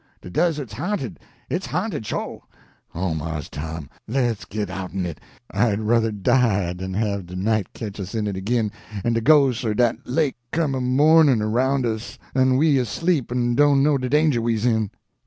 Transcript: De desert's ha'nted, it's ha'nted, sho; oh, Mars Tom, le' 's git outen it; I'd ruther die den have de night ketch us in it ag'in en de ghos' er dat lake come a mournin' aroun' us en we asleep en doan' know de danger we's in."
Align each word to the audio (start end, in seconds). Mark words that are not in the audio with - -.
De 0.21 0.31
desert's 0.31 0.73
ha'nted, 0.73 1.17
it's 1.47 1.67
ha'nted, 1.67 2.03
sho; 2.03 2.43
oh, 2.95 3.13
Mars 3.13 3.49
Tom, 3.49 3.87
le' 4.07 4.33
's 4.33 4.45
git 4.45 4.67
outen 4.67 5.05
it; 5.05 5.19
I'd 5.51 5.77
ruther 5.81 6.11
die 6.11 6.73
den 6.73 6.95
have 6.95 7.27
de 7.27 7.35
night 7.35 7.71
ketch 7.73 7.99
us 7.99 8.15
in 8.15 8.25
it 8.25 8.35
ag'in 8.35 8.71
en 9.05 9.13
de 9.13 9.21
ghos' 9.21 9.63
er 9.63 9.75
dat 9.75 9.97
lake 10.07 10.37
come 10.51 10.73
a 10.73 10.81
mournin' 10.81 11.39
aroun' 11.43 11.85
us 11.85 12.17
en 12.35 12.57
we 12.57 12.79
asleep 12.79 13.31
en 13.31 13.53
doan' 13.53 13.83
know 13.83 13.99
de 13.99 14.09
danger 14.09 14.41
we's 14.41 14.65
in." 14.65 14.89